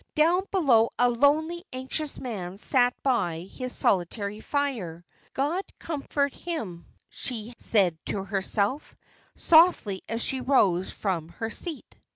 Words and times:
Down 0.15 0.41
below 0.49 0.89
a 0.97 1.11
lonely, 1.11 1.63
anxious 1.71 2.17
man 2.19 2.57
sat 2.57 2.95
by 3.03 3.41
his 3.51 3.71
solitary 3.71 4.39
fire. 4.39 5.05
"God 5.35 5.61
comfort 5.77 6.33
him," 6.33 6.87
she 7.07 7.53
said 7.59 7.99
to 8.07 8.23
herself, 8.23 8.95
softly, 9.35 10.01
as 10.09 10.23
she 10.23 10.41
rose 10.41 10.91
from 10.91 11.29
her 11.29 11.51
seat. 11.51 11.97